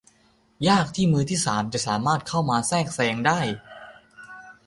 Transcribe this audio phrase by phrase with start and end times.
[0.67, 1.79] ยากที่มือที่สามจะ
[2.27, 2.87] เข้ามาแทรก
[3.27, 3.39] ได้